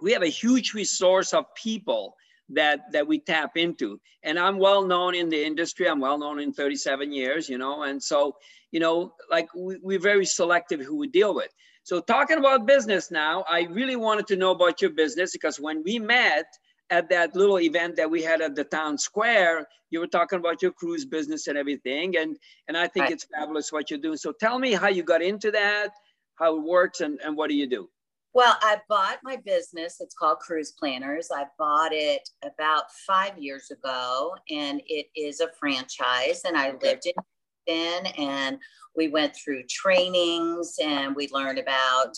[0.01, 2.17] We have a huge resource of people
[2.51, 4.01] that that we tap into.
[4.23, 5.89] And i'm well known in the industry.
[5.89, 7.83] I'm well known in 37 years you know?
[7.83, 8.37] And so
[8.71, 11.53] you know like we, we're very selective who we deal with.
[11.83, 15.83] So talking about business now i really wanted to know about your business because when
[15.85, 16.47] we met
[16.91, 20.63] at that little event that we had at the town square you were talking about
[20.63, 22.37] your cruise business and everything and
[22.69, 23.13] and i think right.
[23.13, 25.91] it's fabulous what you're doing so tell me how you got into that
[26.37, 27.89] how it works and, and what do you do
[28.37, 29.97] well, I bought my business.
[29.99, 31.31] It's called Cruise Planners.
[31.35, 36.43] I bought it about five years ago, and it is a franchise.
[36.45, 36.89] And I okay.
[36.89, 37.15] lived in
[37.67, 38.59] Houston, and
[38.95, 42.15] we went through trainings, and we learned about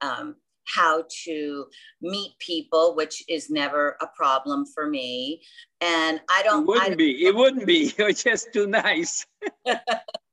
[0.00, 1.66] um, how to
[2.00, 5.42] meet people, which is never a problem for me.
[5.80, 6.62] And I don't.
[6.62, 7.24] It wouldn't don't, be.
[7.26, 7.92] It wouldn't be.
[7.98, 9.26] You're just too nice.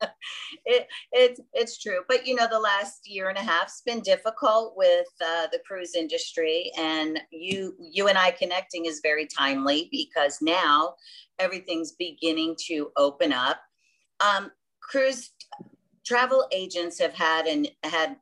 [0.66, 4.76] it, it's it's true, but you know, the last year and a half's been difficult
[4.78, 10.38] with uh, the cruise industry, and you you and I connecting is very timely because
[10.42, 10.96] now
[11.38, 13.60] everything's beginning to open up.
[14.20, 15.32] Um, cruise
[16.06, 18.16] travel agents have had and had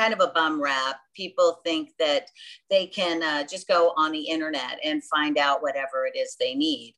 [0.00, 0.96] kind of a bum rap.
[1.14, 2.26] People think that
[2.70, 6.54] they can uh, just go on the internet and find out whatever it is they
[6.54, 6.94] need.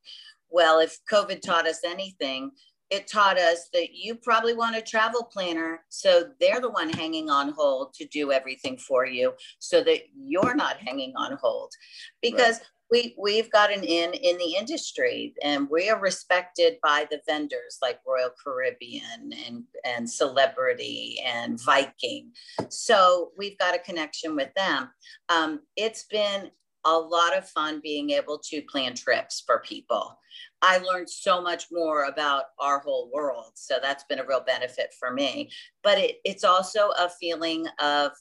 [0.50, 2.52] Well, if COVID taught us anything,
[2.90, 5.80] it taught us that you probably want a travel planner.
[5.88, 10.54] So they're the one hanging on hold to do everything for you so that you're
[10.54, 11.72] not hanging on hold.
[12.20, 17.06] Because right we we've got an in in the industry and we are respected by
[17.10, 22.30] the vendors like royal caribbean and and celebrity and viking.
[22.68, 24.90] So we've got a connection with them.
[25.30, 26.50] Um, it's been
[26.84, 30.18] a lot of fun being able to plan trips for people.
[30.60, 34.92] I learned so much more about our whole world so that's been a real benefit
[34.98, 35.50] for me.
[35.82, 38.12] But it, it's also a feeling of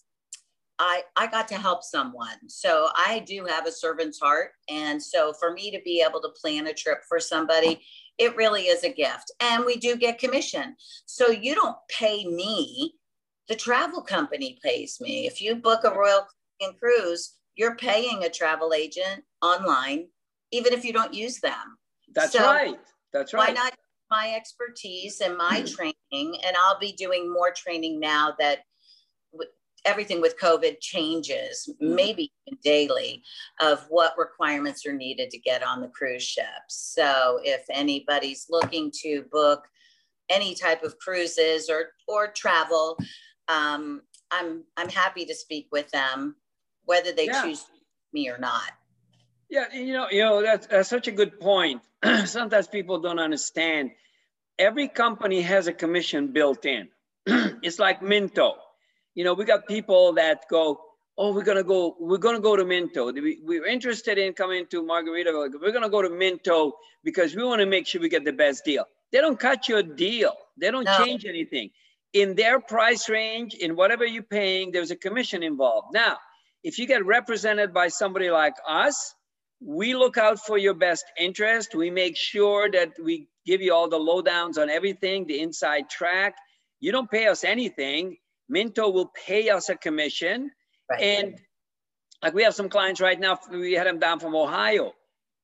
[0.84, 2.50] I, I got to help someone.
[2.50, 4.52] So I do have a servant's heart.
[4.68, 7.82] And so for me to be able to plan a trip for somebody,
[8.18, 9.32] it really is a gift.
[9.40, 10.76] And we do get commission.
[11.06, 12.96] So you don't pay me
[13.52, 15.28] the travel company pays me.
[15.28, 16.26] If you book a Royal
[16.80, 20.08] cruise, you're paying a travel agent online,
[20.52, 21.78] even if you don't use them.
[22.16, 22.80] That's so right.
[23.12, 23.50] That's right.
[23.50, 23.74] Why not
[24.10, 25.66] my expertise and my hmm.
[25.66, 26.40] training?
[26.46, 28.60] And I'll be doing more training now that
[29.86, 32.32] everything with COVID changes, maybe
[32.64, 33.24] daily,
[33.62, 36.94] of what requirements are needed to get on the cruise ships.
[36.96, 39.68] So if anybody's looking to book
[40.30, 42.98] any type of cruises or or travel,
[43.48, 46.36] um, I'm I'm happy to speak with them,
[46.86, 47.44] whether they yeah.
[47.44, 47.66] choose
[48.14, 48.72] me or not.
[49.50, 51.82] Yeah, you know, you know that's, that's such a good point.
[52.26, 53.92] Sometimes people don't understand.
[54.58, 56.88] Every company has a commission built in.
[57.26, 58.56] it's like Minto
[59.16, 60.80] you know, we got people that go,
[61.18, 63.12] oh, we're gonna go, we're gonna go to Minto.
[63.12, 65.52] We, are interested in coming to Margaritaville.
[65.62, 68.64] We're gonna go to Minto because we want to make sure we get the best
[68.66, 68.86] deal.
[69.12, 70.34] They don't cut you a deal.
[70.58, 70.98] They don't no.
[71.04, 71.70] change anything.
[72.14, 75.88] In their price range, in whatever you're paying, there's a commission involved.
[75.94, 76.18] Now,
[76.64, 79.14] if you get represented by somebody like us,
[79.60, 81.76] we look out for your best interest.
[81.76, 86.36] We make sure that we give you all the lowdowns on everything, the inside track.
[86.80, 88.18] You don't pay us anything.
[88.52, 90.52] Minto will pay us a commission.
[90.90, 91.02] Right.
[91.02, 91.40] And
[92.22, 94.94] like we have some clients right now, we had them down from Ohio.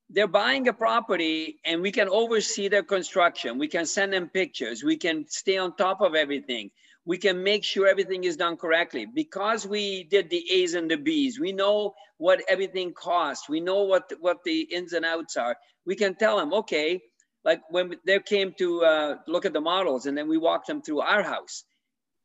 [0.09, 3.57] They're buying a property and we can oversee their construction.
[3.57, 4.83] We can send them pictures.
[4.83, 6.69] We can stay on top of everything.
[7.05, 9.05] We can make sure everything is done correctly.
[9.05, 13.47] Because we did the A's and the B's, we know what everything costs.
[13.47, 15.55] We know what, what the ins and outs are.
[15.85, 17.01] We can tell them, okay,
[17.45, 20.81] like when they came to uh, look at the models and then we walked them
[20.81, 21.63] through our house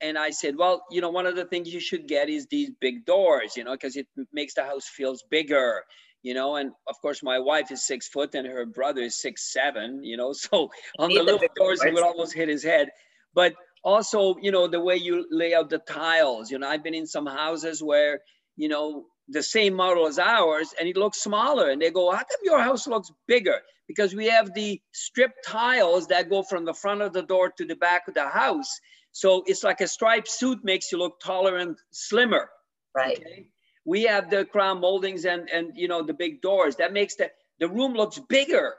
[0.03, 2.71] and I said, well, you know, one of the things you should get is these
[2.81, 5.85] big doors, you know, because it makes the house feels bigger,
[6.23, 6.57] you know.
[6.57, 10.17] And of course, my wife is six foot and her brother is six seven, you
[10.17, 10.33] know.
[10.45, 12.89] So on the little doors, he would almost hit his head.
[13.33, 16.51] But also, you know, the way you lay out the tiles.
[16.51, 18.21] You know, I've been in some houses where,
[18.57, 21.71] you know, the same model as ours and it looks smaller.
[21.71, 23.61] And they go, how come your house looks bigger?
[23.89, 27.65] Because we have the strip tiles that go from the front of the door to
[27.65, 28.81] the back of the house.
[29.13, 32.49] So it's like a striped suit makes you look taller and slimmer.
[32.95, 33.19] Right.
[33.19, 33.47] Okay?
[33.85, 36.77] We have the crown moldings and and you know the big doors.
[36.77, 38.75] That makes the the room looks bigger.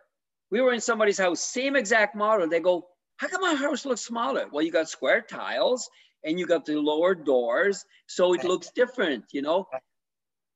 [0.52, 2.48] We were in somebody's house, same exact model.
[2.48, 4.48] They go, how come my house looks smaller?
[4.52, 5.90] Well, you got square tiles
[6.24, 9.68] and you got the lower doors, so it looks different, you know.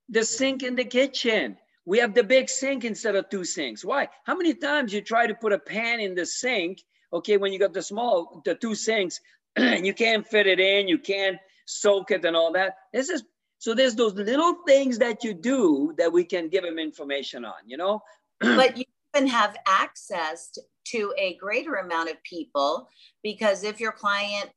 [0.08, 1.56] The sink in the kitchen.
[1.84, 3.84] We have the big sink instead of two sinks.
[3.84, 4.08] Why?
[4.24, 6.82] How many times you try to put a pan in the sink?
[7.12, 9.20] Okay, when you got the small, the two sinks,
[9.58, 12.74] you can't fit it in, you can't soak it and all that.
[12.92, 13.24] This is
[13.58, 17.54] so there's those little things that you do that we can give them information on,
[17.66, 18.00] you know?
[18.40, 18.84] but you
[19.14, 20.56] even have access
[20.86, 22.88] to a greater amount of people
[23.22, 24.50] because if your client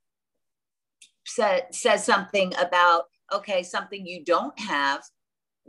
[1.26, 5.02] sa- says something about, okay, something you don't have,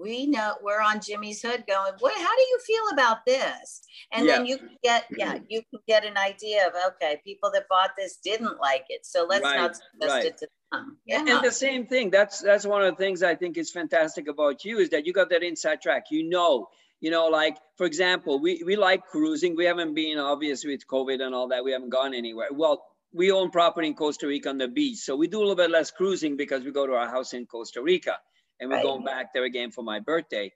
[0.02, 3.82] we know we're on Jimmy's hood going, what, how do you feel about this?
[4.12, 4.36] And yeah.
[4.36, 5.44] then you get, yeah, mm-hmm.
[5.48, 9.06] you can get an idea of, okay, people that bought this didn't like it.
[9.06, 10.24] So let's right, not suggest right.
[10.24, 10.98] it to them.
[11.06, 11.20] Yeah.
[11.20, 14.64] And the same thing, that's, that's one of the things I think is fantastic about
[14.64, 16.68] you is that you got that inside track, you know,
[17.00, 19.56] you know, like for example, we, we like cruising.
[19.56, 21.64] We haven't been obvious with COVID and all that.
[21.64, 22.48] We haven't gone anywhere.
[22.52, 24.98] Well, we own property in Costa Rica on the beach.
[24.98, 27.44] So we do a little bit less cruising because we go to our house in
[27.46, 28.18] Costa Rica
[28.62, 28.84] and we're right.
[28.84, 30.52] going back there again for my birthday.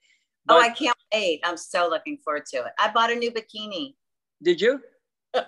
[0.46, 1.40] But, oh, I can't wait.
[1.44, 2.72] I'm so looking forward to it.
[2.78, 3.94] I bought a new bikini.
[4.42, 4.80] Did you?
[5.34, 5.46] Good.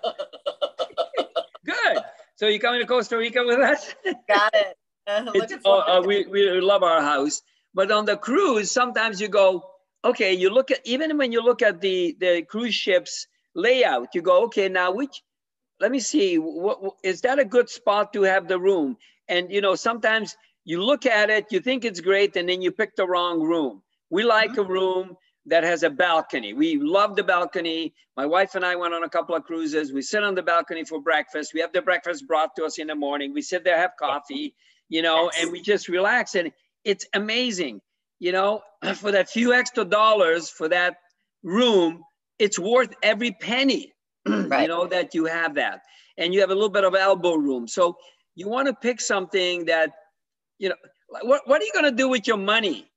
[2.34, 3.94] So you're coming to Costa Rica with us?
[4.28, 4.76] Got it.
[5.08, 5.24] Uh,
[5.64, 7.40] oh, uh, we, we love our house.
[7.72, 9.70] But on the cruise, sometimes you go,
[10.04, 14.20] okay, you look at, even when you look at the, the cruise ship's layout, you
[14.20, 15.22] go, okay, now which,
[15.80, 18.98] let me see, what, is that a good spot to have the room?
[19.28, 20.36] And, you know, sometimes
[20.68, 23.80] you look at it, you think it's great, and then you pick the wrong room.
[24.10, 24.60] We like mm-hmm.
[24.60, 26.52] a room that has a balcony.
[26.52, 27.94] We love the balcony.
[28.18, 29.94] My wife and I went on a couple of cruises.
[29.94, 31.52] We sit on the balcony for breakfast.
[31.54, 33.32] We have the breakfast brought to us in the morning.
[33.32, 34.54] We sit there, have coffee,
[34.90, 36.34] you know, and we just relax.
[36.34, 36.52] And
[36.84, 37.80] it's amazing,
[38.18, 38.60] you know,
[38.96, 40.96] for that few extra dollars for that
[41.42, 42.04] room,
[42.38, 43.94] it's worth every penny,
[44.28, 44.60] right.
[44.60, 45.80] you know, that you have that.
[46.18, 47.66] And you have a little bit of elbow room.
[47.66, 47.96] So
[48.34, 49.92] you want to pick something that
[50.58, 50.76] you know,
[51.22, 52.88] what, what are you going to do with your money?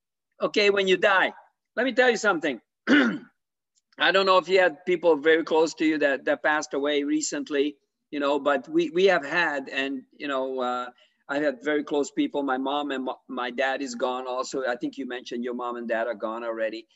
[0.41, 1.34] Okay, when you die.
[1.76, 2.60] Let me tell you something.
[2.89, 7.04] I don't know if you had people very close to you that, that passed away
[7.04, 7.76] recently,
[8.10, 10.89] you know, but we, we have had, and, you know, uh,
[11.30, 12.43] I had very close people.
[12.43, 14.63] My mom and my dad is gone also.
[14.67, 16.88] I think you mentioned your mom and dad are gone already.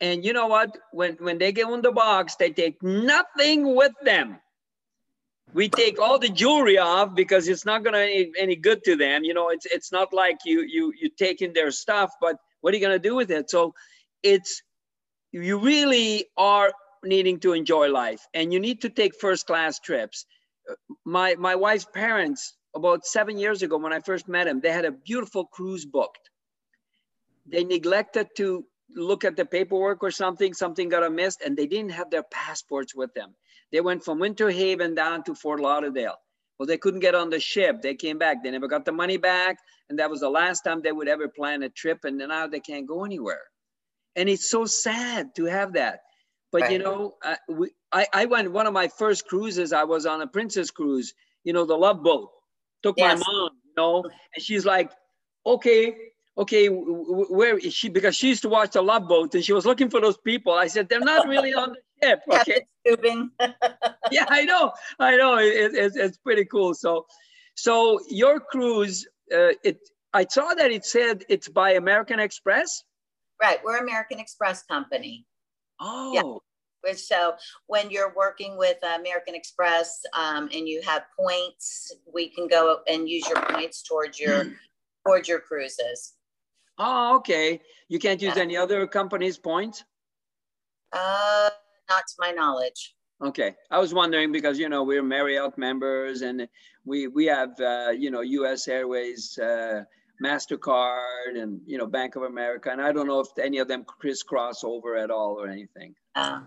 [0.00, 0.76] And you know what?
[0.92, 4.38] When, when they get on the box, they take nothing with them.
[5.54, 9.24] We take all the jewelry off because it's not gonna any, any good to them.
[9.24, 12.76] You know, it's it's not like you you you taking their stuff, but what are
[12.76, 13.50] you gonna do with it?
[13.50, 13.74] So
[14.22, 14.62] it's
[15.32, 16.72] you really are
[17.04, 20.26] needing to enjoy life and you need to take first class trips.
[21.04, 24.84] My my wife's parents about seven years ago when I first met them, they had
[24.84, 26.30] a beautiful cruise booked.
[27.46, 31.92] They neglected to look at the paperwork or something, something got missed, and they didn't
[31.92, 33.34] have their passports with them.
[33.72, 36.16] They went from Winter Haven down to Fort Lauderdale.
[36.58, 37.82] Well, they couldn't get on the ship.
[37.82, 38.42] They came back.
[38.42, 39.58] They never got the money back.
[39.88, 42.04] And that was the last time they would ever plan a trip.
[42.04, 43.42] And now they can't go anywhere.
[44.16, 46.00] And it's so sad to have that.
[46.50, 46.72] But right.
[46.72, 49.72] you know, I, we, I, I went one of my first cruises.
[49.72, 51.14] I was on a princess cruise.
[51.44, 52.30] You know, the Love Boat.
[52.82, 53.20] Took yes.
[53.20, 53.50] my mom.
[53.64, 54.90] You know, and she's like,
[55.46, 55.94] "Okay,
[56.38, 57.88] okay, where is she?
[57.88, 60.52] Because she used to watch the Love Boat, and she was looking for those people.
[60.52, 62.20] I said, they're not really on the ship.
[62.30, 62.64] Okay.
[64.10, 65.36] yeah, I know, I know.
[65.36, 66.72] It, it, it's pretty cool.
[66.72, 67.04] So,
[67.54, 69.78] so your cruise, uh, it.
[70.14, 72.82] I saw that it said it's by American Express.
[73.42, 75.26] Right, we're American Express company.
[75.80, 76.14] Oh.
[76.14, 76.92] Yeah.
[76.94, 77.34] So
[77.66, 83.06] when you're working with American Express um, and you have points, we can go and
[83.06, 84.46] use your points towards your
[85.06, 86.14] towards your cruises.
[86.78, 87.60] Oh, okay.
[87.88, 88.42] You can't use yeah.
[88.42, 89.84] any other company's points?
[90.92, 91.50] Uh,
[91.88, 92.94] not to my knowledge.
[93.22, 96.48] Okay, I was wondering because you know we're Marriott members and
[96.84, 98.68] we we have uh, you know U.S.
[98.68, 99.82] Airways, uh,
[100.22, 103.84] Mastercard, and you know Bank of America, and I don't know if any of them
[103.84, 105.94] crisscross over at all or anything.
[106.14, 106.40] Uh,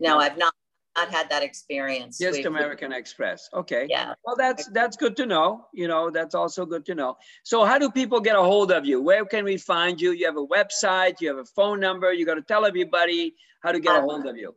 [0.00, 0.52] no, I've not
[0.96, 2.18] not had that experience.
[2.18, 3.48] Just We've, American Express.
[3.52, 3.86] Okay.
[3.88, 4.14] Yeah.
[4.24, 5.66] Well, that's that's good to know.
[5.72, 7.16] You know, that's also good to know.
[7.44, 9.00] So, how do people get a hold of you?
[9.00, 10.12] Where can we find you?
[10.12, 11.20] You have a website.
[11.20, 12.12] You have a phone number.
[12.12, 14.54] You got to tell everybody how to get um, a hold of you.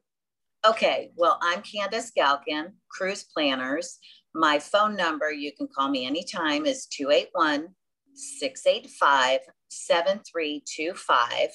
[0.67, 1.11] Okay.
[1.15, 3.99] Well, I'm Candace Galkin, Cruise Planners.
[4.35, 7.69] My phone number, you can call me anytime, is 281
[8.13, 11.49] 685 7325.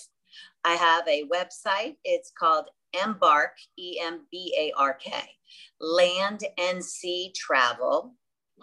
[0.65, 1.97] I have a website.
[2.05, 2.71] It's called
[3.05, 5.13] Embark, E M B A R K,
[5.81, 8.15] Land and Sea Travel.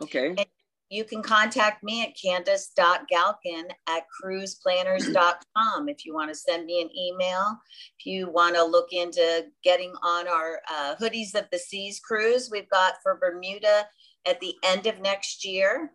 [0.01, 0.29] Okay.
[0.29, 0.45] And
[0.91, 6.89] you can contact me at candace.galkin at cruiseplanners.com if you want to send me an
[6.95, 7.57] email.
[7.97, 12.49] If you want to look into getting on our uh, Hoodies of the Seas cruise
[12.51, 13.87] we've got for Bermuda
[14.27, 15.93] at the end of next year.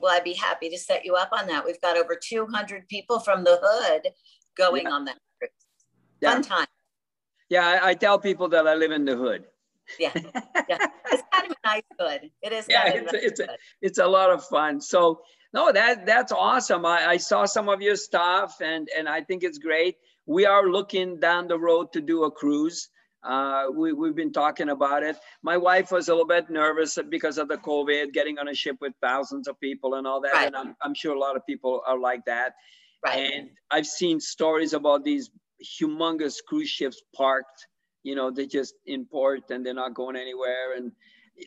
[0.00, 1.66] Well, I'd be happy to set you up on that.
[1.66, 4.08] We've got over 200 people from the hood
[4.56, 4.90] going yeah.
[4.90, 5.50] on that cruise.
[6.24, 6.48] Fun yeah.
[6.48, 6.66] time.
[7.50, 9.44] Yeah, I, I, tell people that I live in the hood.
[9.98, 10.12] Yeah,
[10.68, 10.86] yeah.
[11.12, 12.30] it's kind of a nice hood.
[12.42, 12.66] It is.
[12.68, 13.48] Yeah, it's, nice it's, a,
[13.82, 14.80] it's a lot of fun.
[14.80, 15.22] So
[15.52, 16.86] no, that that's awesome.
[16.86, 19.96] I, I saw some of your stuff and and I think it's great.
[20.26, 22.88] We are looking down the road to do a cruise.
[23.22, 25.16] Uh, we, we've been talking about it.
[25.42, 28.76] My wife was a little bit nervous because of the COVID, getting on a ship
[28.80, 30.32] with thousands of people and all that.
[30.32, 30.46] Right.
[30.46, 32.54] And I'm, I'm sure a lot of people are like that.
[33.04, 33.30] Right.
[33.32, 35.30] And I've seen stories about these
[35.62, 37.66] humongous cruise ships parked.
[38.02, 40.76] You know, they just import and they're not going anywhere.
[40.76, 40.92] And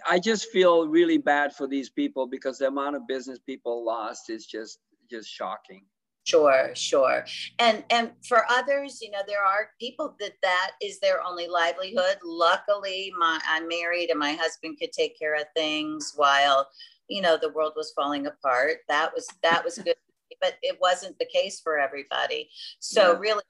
[0.07, 4.29] I just feel really bad for these people because the amount of business people lost
[4.29, 5.85] is just just shocking.
[6.25, 7.25] Sure, sure.
[7.59, 12.17] And and for others, you know, there are people that that is their only livelihood.
[12.23, 16.69] Luckily, my I'm married and my husband could take care of things while,
[17.09, 18.77] you know, the world was falling apart.
[18.87, 19.95] That was that was good,
[20.41, 22.49] but it wasn't the case for everybody.
[22.79, 23.19] So yeah.
[23.19, 23.43] really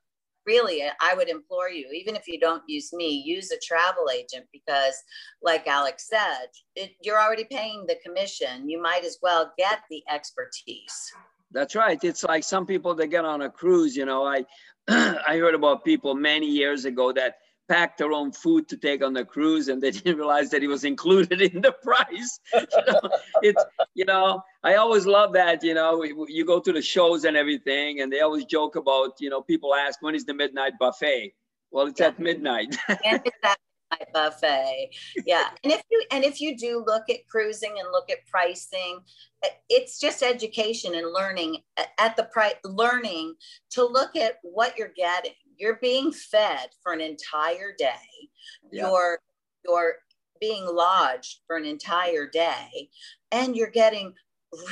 [0.45, 4.45] really i would implore you even if you don't use me use a travel agent
[4.51, 4.95] because
[5.41, 8.69] like alex said it, you're already paying the commission.
[8.69, 11.13] You might as well get the expertise.
[11.51, 11.99] That's right.
[12.03, 14.25] It's like some people that get on a cruise you know.
[14.25, 14.45] I
[14.87, 17.35] i heard about people many years ago that
[17.69, 20.67] packed their own food to take on the cruise and they didn't realize that it
[20.67, 22.39] was included in the price.
[22.53, 23.09] you know,
[23.41, 27.37] it's, you know, I always love that, you know, you go to the shows and
[27.37, 31.33] everything and they always joke about, you know, people ask, when is the midnight buffet?
[31.71, 32.07] Well, it's yeah.
[32.07, 32.75] at midnight.
[32.87, 33.57] and it's at
[33.91, 34.91] midnight buffet.
[35.25, 35.49] Yeah.
[35.63, 38.99] And if you, and if you do look at cruising and look at pricing,
[39.43, 43.35] eh, it's just education and learning eh, at the price, learning
[43.71, 48.29] to look at what you're getting you're being fed for an entire day.
[48.71, 48.89] Yeah.
[48.89, 49.19] you're
[49.65, 49.95] you're
[50.39, 52.89] being lodged for an entire day
[53.31, 54.13] and you're getting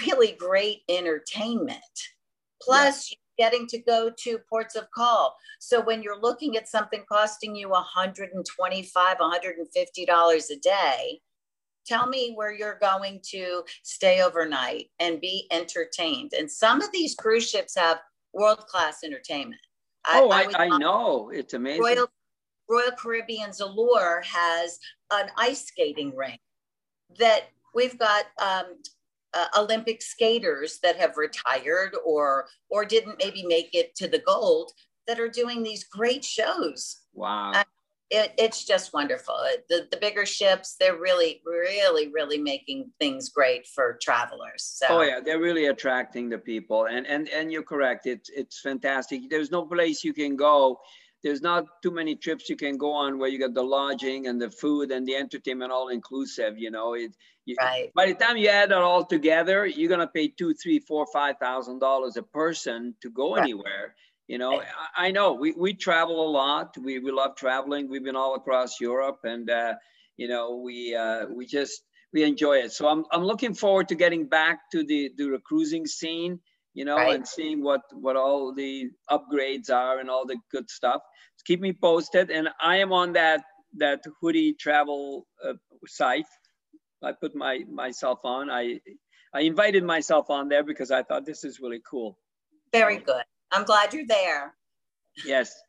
[0.05, 1.79] really great entertainment.
[2.61, 3.15] Plus yeah.
[3.37, 5.35] You're getting to go to ports of call.
[5.59, 11.21] So when you're looking at something costing you 125 150 dollars a day
[11.85, 16.31] tell me where you're going to stay overnight and be entertained.
[16.37, 17.99] And some of these cruise ships have
[18.33, 19.61] world class entertainment
[20.07, 21.29] oh, I, I, I know.
[21.29, 21.83] It's amazing.
[21.83, 22.07] Royal,
[22.69, 24.79] Royal Caribbean's Allure has
[25.11, 26.39] an ice skating rink
[27.19, 28.65] that we've got um,
[29.33, 34.71] uh, Olympic skaters that have retired or or didn't maybe make it to the gold
[35.07, 37.01] that are doing these great shows.
[37.13, 37.51] Wow.
[37.53, 37.63] Uh,
[38.11, 39.35] it, it's just wonderful.
[39.35, 44.63] Uh, the, the bigger ships, they're really, really, really making things great for travelers.
[44.63, 44.85] So.
[44.89, 48.05] Oh yeah, they're really attracting the people, and and and you're correct.
[48.05, 49.29] It's it's fantastic.
[49.29, 50.79] There's no place you can go.
[51.23, 54.41] There's not too many trips you can go on where you get the lodging and
[54.41, 56.57] the food and the entertainment all inclusive.
[56.57, 57.15] You know, it.
[57.45, 57.91] You, right.
[57.95, 61.37] By the time you add it all together, you're gonna pay two, three, four, five
[61.39, 63.43] thousand dollars a person to go right.
[63.43, 63.95] anywhere
[64.31, 66.77] you know I, I, know we, we travel a lot.
[66.77, 67.89] We, we love traveling.
[67.89, 69.73] We've been all across europe and uh,
[70.15, 72.71] you know we uh, we just we enjoy it.
[72.71, 76.39] So I'm, I'm looking forward to getting back to the to the cruising scene
[76.73, 77.15] you know right.
[77.15, 81.01] and seeing what what all the upgrades are and all the good stuff.
[81.45, 82.29] Keep me posted.
[82.31, 83.41] And i am on that
[83.77, 85.53] that hoodie travel uh,
[85.87, 86.31] site.
[87.03, 88.49] I put my myself on.
[88.49, 88.79] I
[89.33, 92.17] i invited myself on there because i thought this is really cool.
[92.71, 94.53] Very good I'm glad you're there.
[95.25, 95.61] Yes.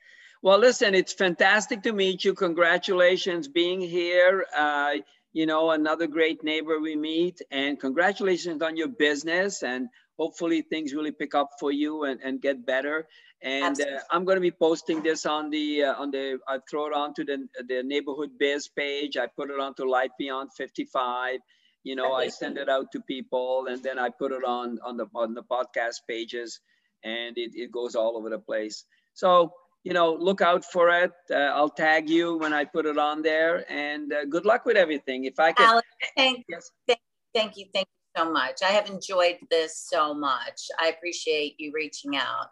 [0.42, 2.34] Well, listen, it's fantastic to meet you.
[2.34, 4.44] Congratulations being here.
[4.56, 4.94] Uh,
[5.32, 10.92] you know, another great neighbor we meet and congratulations on your business and hopefully things
[10.92, 13.06] really pick up for you and, and get better.
[13.40, 16.86] And uh, I'm going to be posting this on the, uh, on the, I throw
[16.86, 19.16] it onto the, the neighborhood biz page.
[19.16, 21.40] I put it onto Life Beyond 55.
[21.84, 24.96] You know, I send it out to people and then I put it on, on
[24.96, 26.60] the, on the podcast pages
[27.04, 28.84] and it, it goes all over the place.
[29.14, 29.52] So,
[29.84, 31.12] you know, look out for it.
[31.30, 34.76] Uh, I'll tag you when I put it on there and uh, good luck with
[34.76, 35.24] everything.
[35.24, 35.66] If I can.
[35.66, 36.70] Alex, thank, yes.
[36.86, 37.00] thank,
[37.34, 37.66] thank you.
[37.74, 38.62] Thank you so much.
[38.62, 40.68] I have enjoyed this so much.
[40.78, 42.46] I appreciate you reaching out.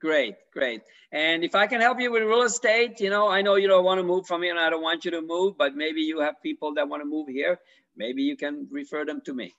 [0.00, 0.82] Great, great.
[1.10, 3.84] And if I can help you with real estate, you know, I know you don't
[3.84, 6.20] want to move from here and I don't want you to move, but maybe you
[6.20, 7.58] have people that want to move here.
[7.96, 9.54] Maybe you can refer them to me.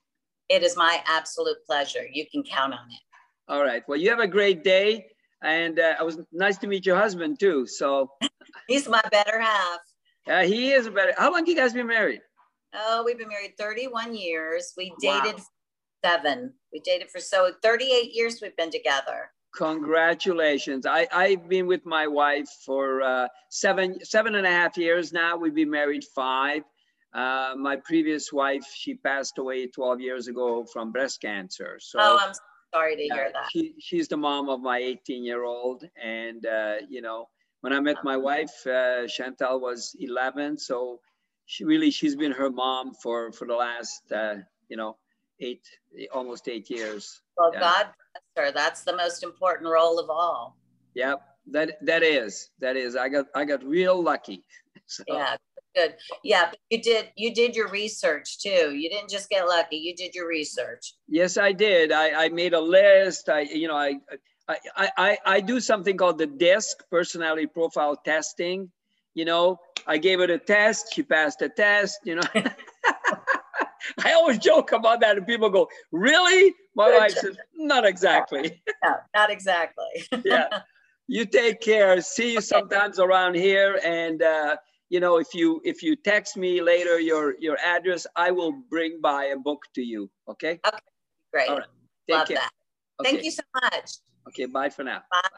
[0.47, 2.05] It is my absolute pleasure.
[2.11, 3.01] You can count on it.
[3.50, 3.84] All right.
[3.88, 5.08] Well, you have a great day.
[5.41, 7.66] And uh, it was nice to meet your husband too.
[7.66, 8.12] So
[8.68, 9.80] he's my better half.
[10.28, 11.14] Yeah, he is a better.
[11.18, 12.22] How long you guys been married?
[12.74, 14.74] Oh, we've been married 31 years.
[14.78, 15.43] We dated wow.
[16.06, 16.54] seven.
[16.72, 19.32] We dated for so 38 years we've been together.
[19.56, 20.86] Congratulations.
[20.86, 25.38] I, I've been with my wife for uh, seven, seven and a half years now.
[25.38, 26.62] We've been married five.
[27.12, 31.80] Uh, my previous wife, she passed away 12 years ago from breast cancer.
[31.82, 32.34] So oh, I'm
[32.74, 33.49] sorry to hear that.
[33.51, 35.84] She, she's the mom of my 18 year old.
[36.01, 37.30] And, uh, you know,
[37.61, 40.57] when I met my wife, uh, Chantal was 11.
[40.57, 40.99] So
[41.45, 44.36] she really, she's been her mom for, for the last, uh,
[44.70, 44.97] you know,
[45.39, 45.63] eight,
[46.13, 47.22] almost eight years.
[47.38, 47.59] Well, yeah.
[47.59, 47.88] God
[48.36, 48.51] bless her.
[48.51, 50.57] That's the most important role of all.
[50.95, 51.22] Yep.
[51.51, 54.43] That, that is, that is, I got, I got real lucky.
[54.91, 55.03] So.
[55.07, 55.36] Yeah,
[55.76, 55.95] good.
[56.24, 58.76] Yeah, you did you did your research too.
[58.76, 59.78] You didn't just get lucky.
[59.78, 60.93] You did your research.
[61.07, 61.91] Yes, I did.
[61.91, 63.30] I, I made a list.
[63.30, 63.95] I you know I,
[64.47, 68.72] I I I do something called the DISC personality profile testing.
[69.13, 70.93] You know, I gave it a test.
[70.93, 71.99] She passed the test.
[72.03, 72.28] You know.
[74.03, 78.95] I always joke about that, and people go, "Really?" My wife says, "Not exactly." No,
[79.13, 80.07] not exactly.
[80.24, 80.47] yeah.
[81.11, 81.99] You take care.
[82.01, 84.57] See you sometimes around here, and uh,
[84.90, 89.00] you know, if you if you text me later your your address, I will bring
[89.02, 90.10] by a book to you.
[90.28, 90.60] Okay.
[90.66, 90.78] Okay.
[91.32, 91.50] Great.
[91.50, 91.68] All right.
[92.08, 92.38] Take Love care.
[92.38, 92.52] that.
[93.00, 93.12] Okay.
[93.12, 93.92] Thank you so much.
[94.28, 94.46] Okay.
[94.46, 95.04] Bye for now.
[95.12, 95.30] Bye.